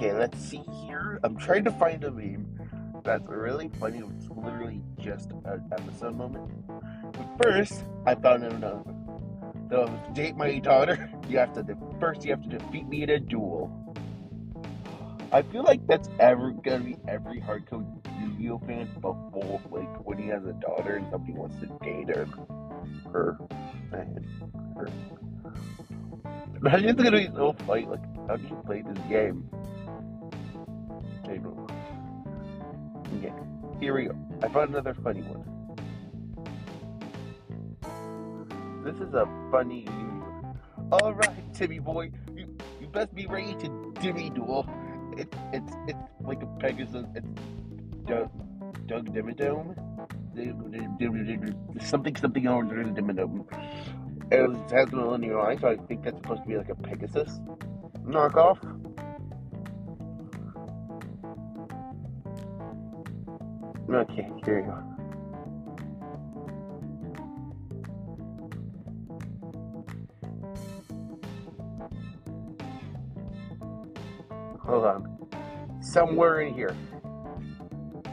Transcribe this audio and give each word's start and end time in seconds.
Okay, 0.00 0.14
let's 0.14 0.38
see 0.38 0.62
here. 0.86 1.20
I'm 1.22 1.36
trying 1.36 1.62
to 1.64 1.70
find 1.72 2.02
a 2.04 2.10
meme 2.10 2.48
that's 3.04 3.28
really 3.28 3.70
funny. 3.78 3.98
It's 3.98 4.30
literally 4.30 4.80
just 4.98 5.30
an 5.44 5.62
episode 5.70 6.16
moment. 6.16 6.50
But 7.12 7.42
first, 7.42 7.84
I 8.06 8.14
found 8.14 8.44
another. 8.44 8.82
So 9.68 9.84
to 9.84 10.12
date 10.14 10.38
my 10.38 10.58
daughter, 10.58 11.10
you 11.28 11.36
have 11.36 11.52
to 11.52 11.76
first 12.00 12.24
you 12.24 12.30
have 12.30 12.42
to 12.44 12.48
defeat 12.48 12.88
me 12.88 13.02
in 13.02 13.10
a 13.10 13.20
duel. 13.20 13.70
I 15.32 15.42
feel 15.42 15.64
like 15.64 15.86
that's 15.86 16.08
ever 16.18 16.52
gonna 16.52 16.78
be 16.78 16.96
every 17.06 17.42
hardcore 17.42 17.84
Yu-Gi-Oh 18.22 18.60
fan 18.60 18.88
before, 18.94 19.60
like 19.70 20.06
when 20.06 20.16
he 20.16 20.28
has 20.28 20.46
a 20.46 20.54
daughter 20.54 20.96
and 20.96 21.10
somebody 21.10 21.34
wants 21.34 21.56
to 21.56 21.66
date 21.84 22.08
her, 22.08 22.26
her, 23.12 23.38
and 23.92 24.26
her. 24.78 24.88
Imagine 26.56 26.88
it's 26.88 27.02
gonna 27.02 27.18
be 27.18 27.30
so 27.36 27.54
funny. 27.66 27.84
Like, 27.84 28.28
how 28.28 28.36
do 28.36 28.48
you 28.48 28.62
play 28.64 28.80
this 28.80 28.98
game? 29.06 29.46
Table. 31.30 31.70
Okay, 33.16 33.32
here 33.78 33.94
we 33.94 34.06
go. 34.06 34.16
I 34.42 34.48
found 34.48 34.70
another 34.70 34.94
funny 34.94 35.22
one. 35.22 35.46
This 38.84 38.96
is 38.96 39.14
a 39.14 39.28
funny. 39.52 39.86
All 40.90 41.14
right, 41.14 41.54
Timmy 41.54 41.78
boy, 41.78 42.10
you 42.34 42.48
you 42.80 42.88
best 42.88 43.14
be 43.14 43.26
ready 43.28 43.54
to 43.54 43.68
Dimmy 44.00 44.34
duel. 44.34 44.68
It's 45.16 45.36
it's 45.52 45.72
it's 45.86 45.98
like 46.20 46.42
a 46.42 46.46
Pegasus. 46.58 47.06
It's 47.14 47.28
Doug 48.06 48.28
Doug 48.88 49.14
Dimmadome. 49.14 49.76
Something 51.80 52.16
something 52.16 52.48
on 52.48 52.68
Dimmadome. 52.70 53.46
It 54.32 54.72
has 54.72 54.90
no 54.90 55.10
linear 55.10 55.36
line, 55.36 55.60
so 55.60 55.68
I 55.68 55.76
think 55.76 56.02
that's 56.02 56.16
supposed 56.16 56.42
to 56.42 56.48
be 56.48 56.56
like 56.56 56.70
a 56.70 56.74
Pegasus 56.74 57.38
knockoff. 58.04 58.58
Okay, 63.92 64.30
here 64.44 64.60
you 64.60 64.66
go. 64.66 64.90
Hold 74.60 74.84
on. 74.84 75.18
Somewhere 75.80 76.42
in 76.42 76.54
here, 76.54 76.76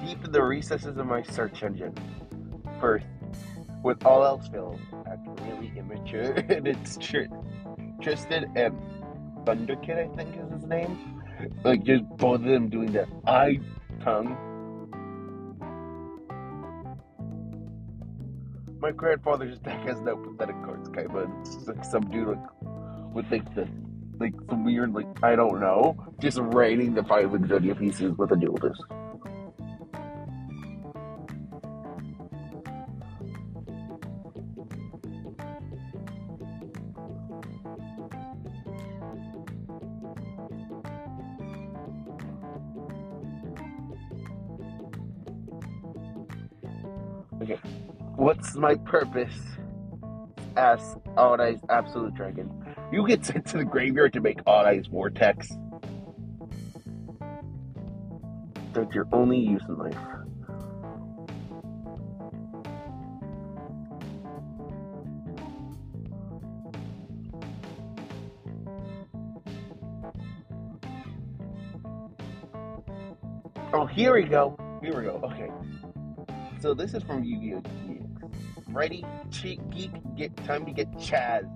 deep 0.04 0.26
in 0.26 0.32
the 0.32 0.42
recesses 0.42 0.98
of 0.98 1.06
my 1.06 1.22
search 1.22 1.62
engine, 1.62 1.94
first, 2.80 3.06
with 3.84 4.04
all 4.04 4.26
else 4.26 4.48
failed, 4.48 4.80
act 5.06 5.28
really 5.42 5.72
immature, 5.78 6.32
and 6.50 6.68
it's 6.68 6.98
Tr- 6.98 7.26
Tristan 8.02 8.52
and 8.56 8.76
Thunderkid, 9.46 10.12
I 10.12 10.16
think 10.16 10.36
is 10.36 10.52
his 10.52 10.66
name. 10.66 11.22
Like, 11.64 11.84
just 11.84 12.04
both 12.18 12.40
of 12.40 12.46
them 12.46 12.68
doing 12.70 12.94
that 12.94 13.08
eye 13.28 13.60
tongue. 14.04 14.36
My 18.80 18.92
grandfather's 18.92 19.60
deck 19.68 19.82
has 19.88 20.00
no 20.02 20.16
pathetic 20.16 20.56
cards, 20.64 20.90
kind 20.90 21.10
of. 21.10 21.30
It's 21.42 21.56
just 21.56 21.68
like 21.68 21.84
some 21.84 22.10
dude 22.10 22.28
like, 22.28 23.14
with 23.14 23.26
like 23.32 23.56
the 23.56 23.68
like 24.20 24.34
some 24.50 24.66
weird 24.66 24.94
like 24.94 25.08
I 25.24 25.36
don't 25.36 25.60
know, 25.60 25.96
just 26.22 26.40
raining 26.42 26.94
the 26.94 27.04
five 27.04 27.30
Exodia 27.30 27.78
pieces 27.78 28.16
with 28.18 28.32
a 28.32 28.36
Duel 28.36 28.56
Disk. 28.58 28.82
Okay, 47.40 47.60
what's 48.18 48.56
my 48.56 48.76
purpose? 48.76 49.40
Ask 50.58 50.98
Odd-Eyes 51.16 51.60
Absolute 51.70 52.16
Dragon. 52.16 52.52
You 52.92 53.08
get 53.08 53.24
sent 53.24 53.46
to 53.48 53.58
the 53.58 53.64
graveyard 53.64 54.14
to 54.14 54.22
make 54.22 54.40
Odd-Eyes 54.46 54.88
Vortex. 54.88 55.52
That's 58.74 58.94
your 58.94 59.08
only 59.12 59.40
use 59.40 59.64
in 59.68 59.78
life. 59.78 59.96
Oh, 73.74 73.86
here 73.86 74.14
we 74.14 74.24
go. 74.24 74.58
Here 74.82 74.98
we 74.98 75.04
go. 75.04 75.22
Okay. 75.24 75.52
So 76.60 76.74
this 76.74 76.96
is 76.96 77.04
from 77.04 77.24
Yu-Gi-Oh! 77.24 77.97
Ready, 78.78 79.04
cheek 79.32 79.60
geek, 79.72 79.90
get 80.16 80.38
time 80.46 80.64
to 80.68 80.72
get 80.72 80.92
Chazz. 80.92 81.50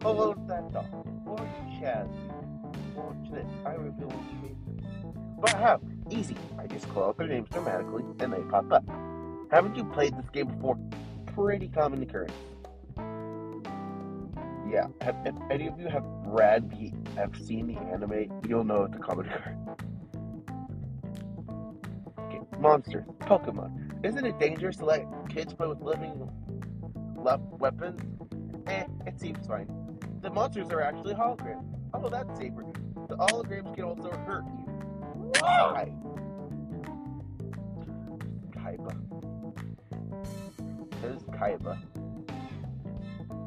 Hello, 0.00 0.34
that 0.48 0.72
dog. 0.72 0.86
Lord 1.26 1.46
Chazz. 1.78 2.08
Watch 2.94 3.30
this. 3.30 3.44
I 3.66 3.72
reveal 3.72 4.08
what 4.08 5.42
But 5.42 5.50
how? 5.50 5.80
Easy. 6.10 6.38
I 6.58 6.66
just 6.68 6.88
call 6.88 7.10
out 7.10 7.18
their 7.18 7.26
names 7.26 7.50
dramatically 7.50 8.02
and 8.20 8.32
they 8.32 8.40
pop 8.48 8.72
up. 8.72 8.82
Haven't 9.50 9.76
you 9.76 9.84
played 9.84 10.16
this 10.16 10.30
game 10.30 10.46
before? 10.46 10.78
Pretty 11.34 11.68
common 11.68 12.02
occurrence. 12.02 12.32
Yeah. 14.72 14.86
Have, 15.02 15.16
if 15.26 15.34
any 15.50 15.66
of 15.66 15.78
you 15.78 15.88
have 15.88 16.04
read 16.24 16.70
the, 16.70 16.94
have 17.14 17.36
seen 17.36 17.66
the 17.66 17.78
anime, 17.92 18.40
you'll 18.48 18.64
know 18.64 18.84
it's 18.84 18.96
a 18.96 19.00
common 19.00 19.28
occurrence. 19.28 19.68
Okay. 22.20 22.40
Monsters. 22.58 23.04
Pokemon. 23.20 23.87
Isn't 24.04 24.24
it 24.24 24.38
dangerous 24.38 24.76
to 24.76 24.84
let 24.84 25.06
kids 25.28 25.52
play 25.52 25.66
with 25.66 25.80
living 25.80 26.30
weapons? 27.16 28.00
Eh, 28.68 28.84
it 29.06 29.18
seems 29.18 29.44
fine. 29.46 29.66
The 30.22 30.30
monsters 30.30 30.70
are 30.70 30.80
actually 30.80 31.14
holograms. 31.14 31.64
Oh, 31.92 32.08
that's 32.08 32.38
safer. 32.38 32.64
The 33.08 33.16
holograms 33.16 33.74
can 33.74 33.84
also 33.84 34.10
hurt 34.10 34.44
you. 34.44 34.64
Why? 35.40 35.92
Kaiba. 38.52 38.94
This 41.02 41.16
is 41.16 41.22
Kaiba. 41.24 41.78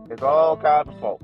It's 0.10 0.22
all 0.22 0.58
Kaiba's 0.58 1.00
fault. 1.00 1.22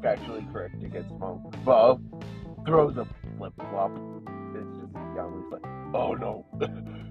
Factually 0.00 0.50
correct 0.52 0.82
against 0.82 1.10
Monk. 1.12 1.42
Bob 1.64 2.02
throws 2.64 2.96
a 2.96 3.06
flip 3.36 3.52
flop. 3.56 3.90
It's 4.54 4.78
just. 4.78 4.90
He's 4.92 5.52
like, 5.52 5.64
oh 5.92 6.14
no. 6.14 6.46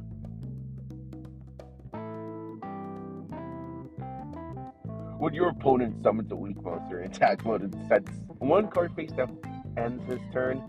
when 5.20 5.34
your 5.34 5.50
opponent 5.50 6.02
summons 6.02 6.32
a 6.32 6.36
weak 6.36 6.60
monster 6.64 7.02
in 7.02 7.12
attack 7.12 7.46
mode 7.46 7.62
and 7.62 7.76
sets 7.88 8.10
one 8.40 8.70
card 8.70 8.96
face 8.96 9.12
down, 9.12 9.38
ends 9.78 10.04
his 10.10 10.20
turn, 10.34 10.64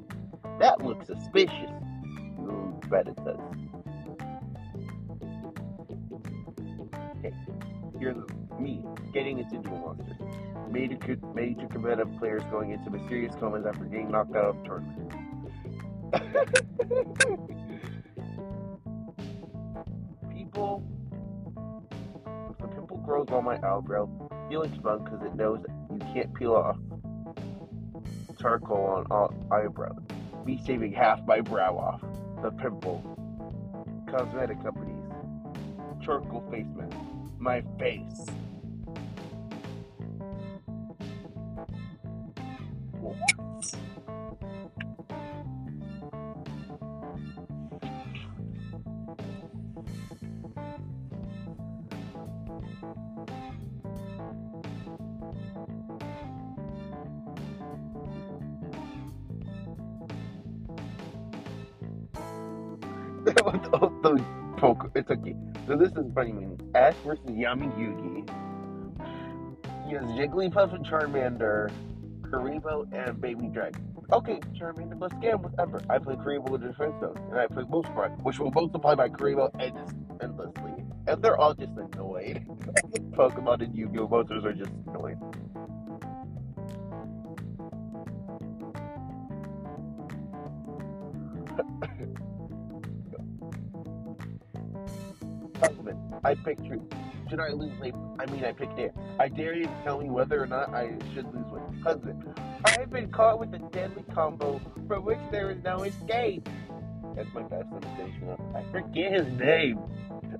that 0.58 0.84
looks 0.84 1.06
suspicious. 1.06 1.70
Ooh, 2.40 2.78
bet 2.88 3.06
it 3.06 3.16
does. 3.24 3.38
Okay, 7.18 7.32
here's 7.98 8.16
me 8.58 8.84
getting 9.14 9.38
into 9.38 9.58
Duel 9.58 9.78
Monsters. 9.78 10.16
Major, 10.70 11.18
major 11.34 11.66
competitive 11.66 12.16
players 12.18 12.42
going 12.50 12.70
into 12.70 12.90
mysterious 12.90 13.34
comas 13.36 13.66
after 13.66 13.84
getting 13.84 14.10
knocked 14.10 14.36
out 14.36 14.44
of 14.44 14.64
tournaments. 14.64 15.14
People, 20.32 20.82
the 22.60 22.68
pimple 22.68 22.98
grows 22.98 23.28
on 23.30 23.44
my 23.44 23.56
eyebrow, 23.56 24.08
feeling 24.48 24.80
fun 24.82 25.04
because 25.04 25.22
it 25.24 25.34
knows 25.34 25.60
you 25.90 25.98
can't 26.12 26.32
peel 26.34 26.54
off 26.54 26.76
charcoal 28.40 28.86
on 28.86 29.06
all 29.10 29.34
eyebrows. 29.52 30.00
Me 30.44 30.60
shaving 30.66 30.92
half 30.92 31.24
my 31.26 31.40
brow 31.40 31.76
off. 31.76 32.00
The 32.42 32.50
pimple. 32.50 33.04
Cosmetic 34.10 34.62
companies. 34.62 35.04
Charcoal 36.02 36.42
face 36.50 36.66
mask. 36.74 36.96
My 37.38 37.62
face. 37.78 38.26
the 64.02 64.24
poke. 64.58 64.90
It's 64.94 65.10
okay. 65.10 65.34
So 65.66 65.76
this 65.76 65.92
is 65.92 66.12
funny. 66.14 66.32
Meaning 66.32 66.60
Ash 66.74 66.94
versus 67.06 67.24
Yami 67.24 67.72
Yugi. 67.78 68.28
He 69.86 69.94
has 69.94 70.04
Jigglypuff 70.04 70.74
and 70.74 70.86
Charmander, 70.86 71.72
Kuriboh 72.20 72.86
and 72.92 73.18
Baby 73.20 73.48
Dragon. 73.48 73.86
Okay, 74.12 74.40
Charmander, 74.58 75.00
let's 75.00 75.14
him 75.14 75.40
with 75.42 75.58
Ember. 75.58 75.80
I 75.88 75.98
play 75.98 76.16
Kuriboh 76.16 76.50
with 76.50 76.62
Defense 76.62 76.94
Zone, 77.00 77.16
and 77.30 77.38
I 77.40 77.46
play 77.46 77.64
Multiply, 77.68 78.08
which 78.22 78.38
will 78.38 78.50
both 78.50 78.72
multiply 78.72 78.94
by 78.94 79.08
Kuriboh 79.08 79.50
endless, 79.58 79.90
endlessly. 80.20 80.84
And 81.06 81.22
they're 81.22 81.38
all 81.38 81.54
just 81.54 81.72
annoyed. 81.78 82.44
Pokemon 83.12 83.62
and 83.62 83.74
Yu-Gi-Oh! 83.74 84.08
monsters 84.08 84.44
are 84.44 84.52
just 84.52 84.72
annoyed. 84.86 85.18
I 96.24 96.34
picked 96.34 96.66
truth. 96.66 96.82
Should 97.28 97.40
I 97.40 97.50
lose 97.50 97.72
weight? 97.80 97.94
I 98.18 98.26
mean, 98.26 98.44
I 98.44 98.52
picked 98.52 98.78
it. 98.78 98.94
I 99.18 99.28
dare 99.28 99.54
you 99.54 99.64
to 99.64 99.82
tell 99.84 100.00
me 100.00 100.10
whether 100.10 100.42
or 100.42 100.46
not 100.46 100.74
I 100.74 100.96
should 101.14 101.32
lose 101.32 101.46
weight. 101.50 101.62
Husband, 101.82 102.24
I 102.64 102.70
have 102.78 102.90
been 102.90 103.10
caught 103.10 103.38
with 103.38 103.54
a 103.54 103.58
deadly 103.58 104.04
combo 104.12 104.60
from 104.88 105.04
which 105.04 105.20
there 105.30 105.50
is 105.50 105.62
no 105.62 105.84
escape. 105.84 106.48
That's 107.14 107.32
my 107.32 107.42
best 107.42 107.68
imitation 107.70 108.28
of. 108.28 108.40
I 108.54 108.64
forget 108.70 109.12
his 109.12 109.26
name. 109.38 109.78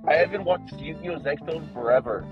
I 0.07 0.15
haven't 0.15 0.45
watched 0.45 0.75
Yu-Gi-Oh! 0.75 1.63
Forever. 1.73 2.27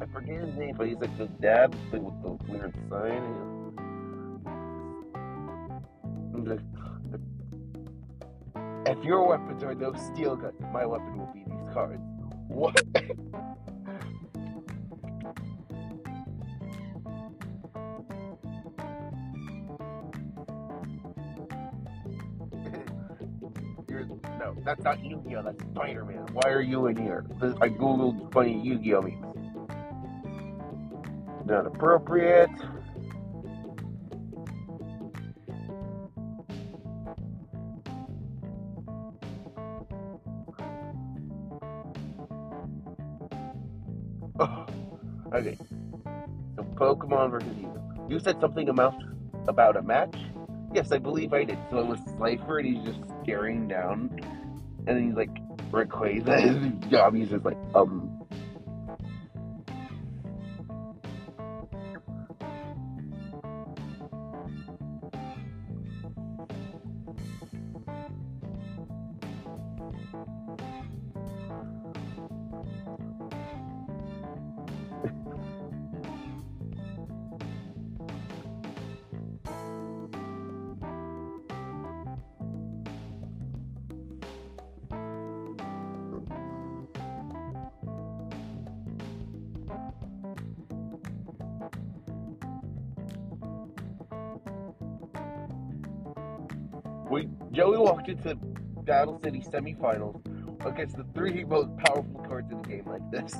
I 0.00 0.06
forget 0.06 0.40
his 0.40 0.54
name, 0.56 0.74
but 0.76 0.88
he's 0.88 0.96
like 0.96 1.16
the 1.18 1.26
dad 1.26 1.74
thing 1.90 2.04
with 2.04 2.22
the 2.22 2.30
weird 2.50 2.74
sign. 2.90 3.70
If 8.86 9.04
your 9.04 9.26
weapons 9.28 9.62
are 9.62 9.74
those 9.74 10.00
steel 10.12 10.36
guns, 10.36 10.54
my 10.72 10.86
weapon 10.86 11.18
will 11.18 11.30
be 11.32 11.44
these 11.46 11.72
cards. 11.72 12.00
What? 12.50 12.82
No, 24.38 24.56
that's 24.64 24.82
not 24.82 25.04
Yu-Gi-Oh! 25.04 25.42
That's 25.42 25.62
Spider-Man. 25.62 26.28
Why 26.32 26.50
are 26.50 26.62
you 26.62 26.86
in 26.86 26.96
here? 26.96 27.26
This, 27.40 27.54
I 27.60 27.68
googled 27.68 28.32
funny 28.32 28.58
Yu-Gi-Oh! 28.58 29.02
memes. 29.02 29.36
Not 31.44 31.66
appropriate. 31.66 32.48
Pokemon 47.10 47.30
versus 47.30 47.56
you. 47.58 47.72
You 48.08 48.20
said 48.20 48.40
something 48.40 48.68
about 48.68 48.94
about 49.48 49.76
a 49.76 49.82
match? 49.82 50.14
Yes, 50.72 50.92
I 50.92 50.98
believe 50.98 51.32
I 51.32 51.44
did. 51.44 51.58
So 51.70 51.78
it 51.78 51.86
was 51.86 51.98
Slifer 52.16 52.58
and 52.58 52.76
he's 52.76 52.84
just 52.84 53.00
staring 53.22 53.66
down 53.68 54.10
and 54.86 54.96
then 54.96 55.06
he's 55.06 55.16
like 55.16 55.30
Rayquaza 55.70 56.40
his 56.80 56.90
job 56.90 57.16
just 57.16 57.44
like, 57.44 57.56
um 57.74 58.19
we 97.10 97.28
Joey 97.50 97.78
walked 97.78 98.08
into 98.08 98.36
Battle 98.84 99.20
City 99.22 99.40
semifinals 99.40 100.20
against 100.64 100.96
the 100.96 101.04
three 101.14 101.44
most 101.44 101.76
powerful 101.78 102.24
cards 102.26 102.50
in 102.52 102.62
the 102.62 102.68
game 102.68 102.86
like 102.86 103.10
this. 103.10 103.34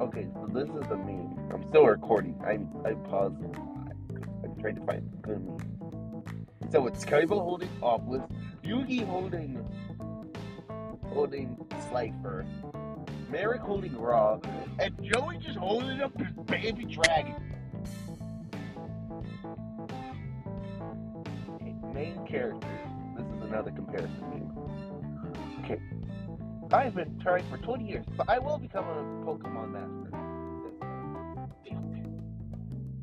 Okay, 0.00 0.26
so 0.34 0.48
this 0.52 0.68
is 0.68 0.88
the 0.88 0.96
meme. 0.96 1.50
I'm 1.54 1.66
still 1.68 1.86
recording. 1.86 2.34
I 2.44 2.58
I 2.88 2.94
paused 2.94 3.40
a 3.40 3.48
lot. 3.48 3.92
I'm 4.44 4.60
trying 4.60 4.74
to 4.76 4.84
find 4.84 5.10
a 5.12 5.26
good 5.26 5.44
meme. 5.46 6.36
So 6.72 6.86
it's 6.88 7.04
Kaiba 7.04 7.28
holding 7.28 7.68
Obelisk, 7.82 8.26
Yugi 8.64 9.06
holding 9.06 9.64
holding 11.08 11.56
Slifer, 11.88 12.44
Marik 13.30 13.60
holding 13.60 13.96
Ra, 13.96 14.38
and 14.80 14.94
Joey 15.02 15.38
just 15.38 15.56
holding 15.56 16.00
up 16.00 16.18
his 16.18 16.32
baby 16.46 16.84
dragon. 16.84 17.45
Main 21.96 22.26
characters. 22.26 22.68
This 23.16 23.26
is 23.26 23.42
another 23.48 23.70
comparison 23.70 24.20
meme. 24.28 24.52
Okay. 25.64 25.80
I've 26.70 26.94
been 26.94 27.18
trying 27.20 27.44
for 27.48 27.56
20 27.56 27.88
years, 27.88 28.04
but 28.18 28.28
I 28.28 28.38
will 28.38 28.58
become 28.58 28.84
a 28.84 29.02
Pokemon 29.24 29.72
master. 29.72 30.10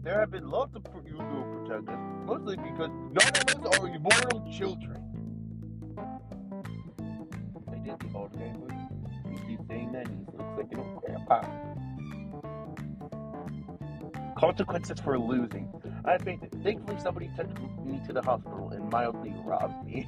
There 0.03 0.19
have 0.19 0.29
been 0.31 0.47
lots 0.47 0.75
of 0.75 0.83
Yu-Gi-Oh 0.93 1.65
protagonists, 1.65 2.05
mostly 2.25 2.57
because 2.57 2.89
none 2.89 3.31
of 3.35 3.65
us 3.65 3.79
are 3.79 3.87
immortal 3.87 4.45
children. 4.51 5.01
They 7.71 7.79
did 7.79 7.99
the 7.99 8.09
old 8.13 8.37
game. 8.37 8.67
You 9.31 9.39
keep 9.47 9.59
saying 9.67 9.91
that, 9.93 10.07
he 10.07 10.13
looks 10.37 10.57
like 10.57 10.71
an 10.71 10.79
old 10.79 11.01
grandpa. 11.03 11.41
Consequences 14.37 14.99
for 14.99 15.17
losing. 15.17 15.71
I 16.05 16.17
fainted. 16.17 16.51
Thankfully, 16.63 16.99
somebody 17.01 17.29
took 17.37 17.47
me 17.85 18.01
to 18.05 18.13
the 18.13 18.21
hospital 18.21 18.72
mildly 18.93 19.33
robbed 19.43 19.87
me. 19.87 20.07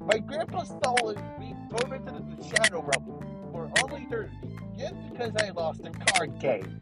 My 0.00 0.16
grandpa 0.16 0.62
stole 0.62 1.10
is 1.10 1.22
being 1.38 1.58
tormented 1.76 2.16
in 2.16 2.36
the 2.36 2.42
shadow 2.42 2.80
realm 2.80 3.20
for 3.52 3.70
all 3.78 3.94
eternity 3.94 4.34
just 4.78 4.94
because 5.12 5.32
I 5.36 5.50
lost 5.50 5.82
a 5.84 5.90
card 5.90 6.38
game. 6.40 6.80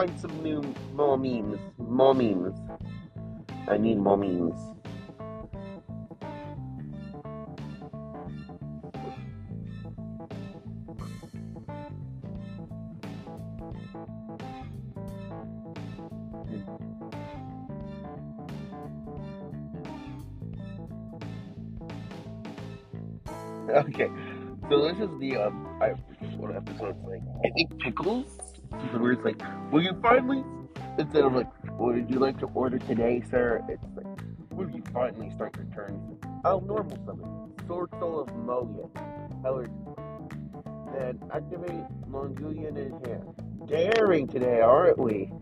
Find 0.00 0.18
some 0.18 0.42
new 0.42 0.62
more 0.94 1.18
memes. 1.18 1.60
More 1.78 2.14
memes. 2.14 2.58
I 3.68 3.76
need 3.76 3.98
more 3.98 4.16
memes. 4.16 4.58
Okay, 23.70 24.10
so 24.68 24.82
this 24.82 24.98
is 24.98 25.10
the 25.20 25.36
um, 25.36 25.64
I 25.80 25.90
what 26.36 26.56
episode 26.56 26.96
like. 27.04 27.22
I 27.44 27.50
think 27.54 27.78
pickles. 27.78 28.49
Where 28.70 29.12
it's 29.12 29.24
like, 29.24 29.40
will 29.72 29.82
you 29.82 29.98
finally? 30.02 30.44
Instead 30.98 31.24
of 31.24 31.32
like, 31.34 31.48
what 31.78 31.94
would 31.94 32.10
you 32.10 32.18
like 32.18 32.38
to 32.40 32.46
order 32.46 32.78
today, 32.78 33.22
sir? 33.30 33.64
It's 33.68 33.84
like, 33.94 34.06
will 34.52 34.70
you 34.70 34.82
finally 34.92 35.30
start 35.34 35.56
your 35.56 35.66
turn? 35.74 36.18
Oh, 36.44 36.60
normal 36.60 36.96
summon. 37.06 37.52
Sword 37.66 37.90
Soul 37.98 38.20
of 38.20 38.34
Molia. 38.36 38.86
Allergy. 39.44 39.72
Then 40.92 41.20
activate 41.32 41.84
Mongolian 42.06 42.76
in 42.76 42.92
hand. 43.04 43.68
Daring 43.68 44.26
today, 44.26 44.60
aren't 44.60 44.98
we? 44.98 45.32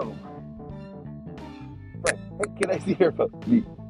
Oh. 0.00 0.14
Right. 2.02 2.18
Can 2.60 2.70
I 2.70 2.78
see 2.78 2.96
your 3.00 3.10
phone? 3.10 3.30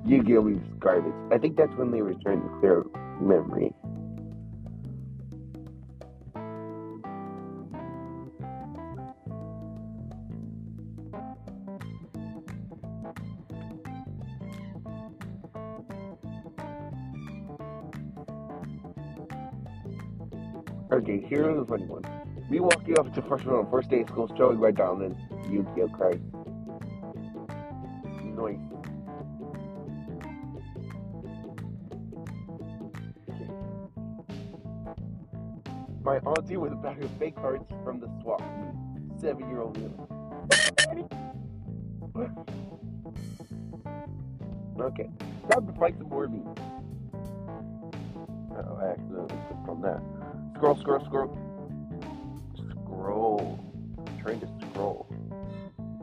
You, 0.07 0.23
give 0.23 0.43
me 0.43 0.59
garbage. 0.79 1.13
I 1.31 1.37
think 1.37 1.59
that's 1.59 1.75
when 1.75 1.91
they 1.91 2.01
trying 2.23 2.41
to 2.41 2.49
clear 2.61 2.85
memory. 3.21 3.75
Okay, 20.91 21.23
here's 21.29 21.55
the 21.55 21.67
funny 21.67 21.85
one. 21.85 22.03
Me 22.49 22.61
walking 22.61 22.99
off 22.99 23.13
to 23.13 23.21
freshman 23.21 23.57
on 23.57 23.71
first 23.71 23.91
day 23.91 24.01
of 24.01 24.09
school, 24.09 24.35
showing 24.39 24.59
my 24.59 24.71
dominance, 25.49 25.69
Yukio 25.77 25.93
cried. 25.93 26.21
Noise. 28.25 28.59
My 36.03 36.19
auntie 36.19 36.57
with 36.57 36.73
a 36.73 36.77
bag 36.77 37.03
of 37.03 37.11
fake 37.19 37.37
hearts 37.39 37.71
from 37.85 38.01
the 38.01 38.09
swap. 38.23 38.43
Seven 39.21 39.49
year 39.51 39.61
old 39.63 39.77
Okay, 44.81 45.11
time 45.51 45.67
to 45.67 45.73
fight 45.73 45.99
some 45.99 46.09
more 46.09 46.29
meat. 46.29 46.47
Oh, 48.53 48.79
I 48.81 48.91
accidentally 48.91 49.39
clicked 49.49 49.69
on 49.69 49.83
that. 49.83 50.01
Scroll, 50.57 50.77
scroll, 50.77 51.05
scroll. 51.05 51.37
Scroll. 52.55 53.59
I'm 54.07 54.19
trying 54.23 54.41
to 54.41 54.49
scroll. 54.71 55.18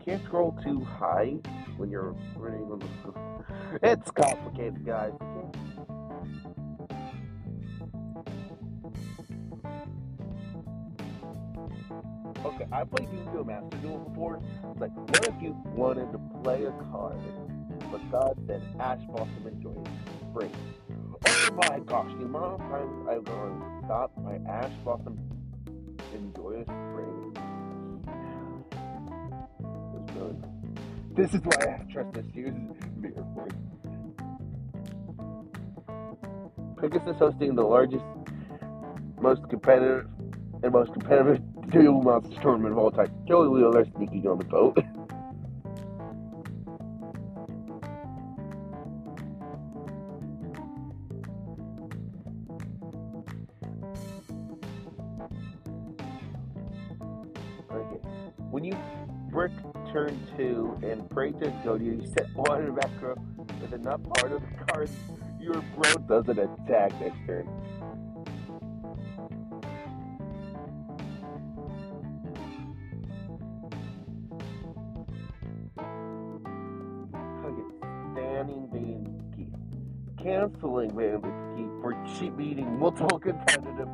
Can't 0.05 0.23
scroll 0.25 0.55
too 0.63 0.83
high 0.83 1.37
when 1.77 1.89
you're 1.89 2.15
running 2.35 2.71
on 2.71 2.79
the. 2.79 2.85
It's 3.83 4.11
complicated, 4.11 4.85
guys. 4.85 5.11
Okay, 12.45 12.67
I 12.71 12.83
played 12.83 13.09
Yu-Gi-Oh! 13.11 13.43
Master 13.43 13.77
Duel 13.77 13.97
before. 13.97 14.39
It's 14.71 14.79
like, 14.79 14.95
what 14.95 15.27
if 15.27 15.33
you 15.41 15.57
wanted 15.75 16.11
to 16.11 16.19
play 16.43 16.63
a 16.65 16.71
card, 16.91 17.17
but 17.91 18.11
God 18.11 18.37
said 18.45 18.61
Ash 18.79 19.03
Blossom 19.07 19.47
enjoys 19.47 19.87
spring? 20.29 20.51
Oh 21.27 21.49
my 21.57 21.79
gosh, 21.79 22.11
the 22.19 22.25
amount 22.25 22.61
of 22.61 22.69
times 22.69 23.07
I've 23.09 23.23
gone 23.23 23.81
stop 23.85 24.11
my 24.17 24.35
Ash 24.47 24.71
Blossom 24.83 25.17
This 31.15 31.33
is 31.33 31.39
why 31.45 31.79
I 31.79 31.93
trust 31.93 32.13
this 32.13 32.25
Mirror 32.35 33.25
Force. 33.33 33.53
Pegasus 36.77 37.17
hosting 37.17 37.55
the 37.55 37.63
largest, 37.63 38.03
most 39.21 39.47
competitive, 39.49 40.07
and 40.61 40.73
most 40.73 40.91
competitive 40.91 41.41
Duel 41.71 42.01
Monster 42.01 42.35
tournament 42.41 42.73
of 42.73 42.79
all 42.79 42.91
time. 42.91 43.13
Joey 43.29 43.47
Wheeler 43.47 43.85
sneaking 43.95 44.27
on 44.27 44.39
the 44.39 44.43
boat. 44.43 44.77
and 60.91 61.09
pray 61.09 61.31
to 61.31 61.51
go, 61.63 61.75
you 61.75 62.05
set 62.15 62.27
one 62.35 62.75
row 62.75 63.15
with 63.61 63.73
enough 63.73 64.01
part 64.03 64.31
of 64.31 64.41
the 64.41 64.65
card, 64.65 64.89
your 65.39 65.61
bro 65.75 65.93
doesn't 66.07 66.37
attack 66.37 66.99
next 67.01 67.17
turn. 67.25 67.47
Standing 78.13 79.23
Key. 79.35 79.51
Canceling 80.23 80.89
Key 80.89 81.67
for 81.81 81.93
cheat 82.17 82.37
beating 82.37 82.79
multiple 82.79 83.19
competitive. 83.19 83.89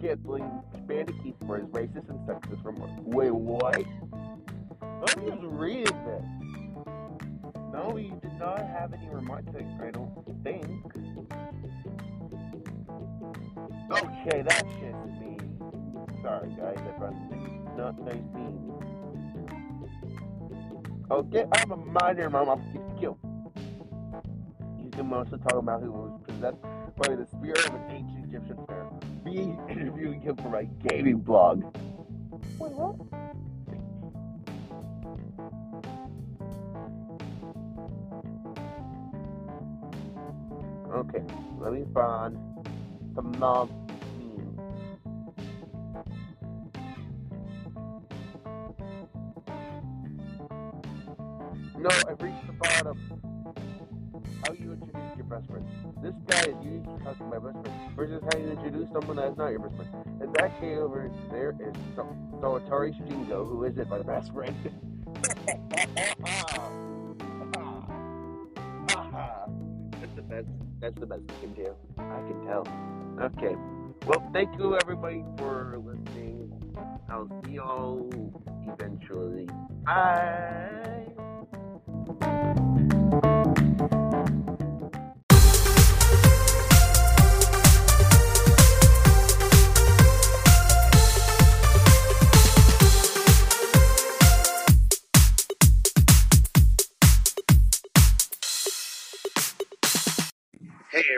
Canceling 0.00 0.62
Bandit 0.86 1.14
for 1.46 1.58
his 1.58 1.66
racist 1.68 2.08
and 2.10 2.18
sexist 2.28 2.64
remarks. 2.64 2.92
Wait, 2.98 3.34
what? 3.34 3.84
I'm 5.02 5.26
just 5.26 5.42
reading 5.42 5.84
this. 6.04 6.24
No, 7.72 7.96
he 7.96 8.10
did 8.22 8.38
not 8.38 8.58
have 8.58 8.92
any 8.92 9.08
remarks, 9.08 9.48
I 9.56 9.90
don't 9.90 10.12
think. 10.44 10.64
Okay, 13.90 14.42
that's 14.42 14.62
just 14.62 15.20
me. 15.20 15.36
Sorry, 16.22 16.50
guys, 16.56 16.78
I'm 17.02 17.76
not 17.76 18.00
nice 18.02 18.14
mean. 18.34 18.72
Okay, 21.10 21.44
I'm 21.52 21.70
a 21.72 21.76
minor, 21.76 22.30
mom. 22.30 22.48
I'm 22.48 22.72
get 22.72 23.00
killed. 23.00 23.18
You 24.82 24.90
can 24.90 25.06
mostly 25.06 25.38
talk 25.40 25.58
about 25.58 25.82
who 25.82 25.90
was 25.92 26.20
possessed 26.24 26.56
by 26.96 27.14
the 27.14 27.26
spirit 27.26 27.68
of 27.68 27.74
an 27.74 27.90
ancient 27.90 28.24
Egyptian 28.26 28.56
pharaoh. 28.66 28.98
Me 29.24 29.56
interviewing 29.68 30.20
him 30.20 30.36
for 30.36 30.48
my 30.48 30.64
gaming 30.88 31.18
blog. 31.18 31.62
Wait, 32.58 32.72
what? 32.72 33.13
Okay, 40.94 41.24
let 41.58 41.72
me 41.72 41.84
find 41.92 42.38
non 43.40 43.68
memes. 44.16 44.58
No, 51.76 51.88
I've 52.08 52.22
reached 52.22 52.46
the 52.46 52.52
bottom. 52.52 52.96
How 54.46 54.52
you 54.52 54.74
introduce 54.74 55.16
your 55.16 55.24
best 55.24 55.50
friend. 55.50 55.66
This 56.00 56.14
guy 56.28 56.42
is 56.42 56.64
usually 56.64 56.98
talking 57.02 57.28
my 57.28 57.38
best 57.40 57.58
friend 57.64 57.96
versus 57.96 58.22
how 58.30 58.38
you 58.38 58.50
introduce 58.50 58.88
someone 58.92 59.16
that's 59.16 59.36
not 59.36 59.48
your 59.48 59.58
best 59.58 59.74
friend. 59.74 59.90
And 60.20 60.32
that 60.36 60.60
guy 60.60 60.74
over 60.74 61.10
there 61.32 61.56
is 61.58 61.74
so, 61.96 62.06
Atari 62.40 62.94
Shingo, 63.02 63.44
who 63.48 63.64
isn't 63.64 63.88
my 63.88 64.00
best 64.02 64.32
friend. 64.32 64.54
that's 70.00 70.14
the 70.14 70.22
best. 70.22 70.46
That's 70.84 71.00
the 71.00 71.06
best 71.06 71.22
you 71.22 71.34
can 71.40 71.54
do. 71.54 71.74
I 71.96 72.20
can 72.28 72.44
tell. 72.44 72.68
Okay. 73.18 73.56
Well, 74.06 74.22
thank 74.34 74.58
you 74.58 74.76
everybody 74.76 75.24
for 75.38 75.80
listening. 75.82 76.52
I'll 77.08 77.26
see 77.42 77.52
y'all 77.52 78.10
eventually. 78.68 79.48
Bye. 79.86 80.44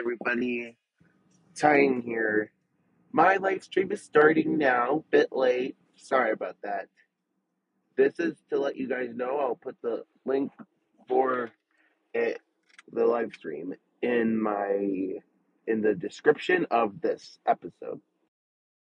Everybody, 0.07 0.73
Tyne 1.53 2.01
here. 2.05 2.49
My 3.11 3.35
live 3.35 3.61
stream 3.61 3.91
is 3.91 4.01
starting 4.01 4.57
now, 4.57 5.03
bit 5.11 5.33
late. 5.33 5.75
Sorry 5.97 6.31
about 6.31 6.55
that. 6.63 6.87
This 7.97 8.17
is 8.17 8.37
to 8.49 8.57
let 8.57 8.77
you 8.77 8.87
guys 8.87 9.09
know. 9.13 9.37
I'll 9.37 9.55
put 9.55 9.75
the 9.81 10.05
link 10.23 10.53
for 11.09 11.51
it, 12.13 12.39
the 12.93 13.05
live 13.05 13.33
stream 13.33 13.73
in 14.01 14.41
my 14.41 15.15
in 15.67 15.81
the 15.81 15.93
description 15.93 16.65
of 16.71 17.01
this 17.01 17.39
episode. 17.45 17.99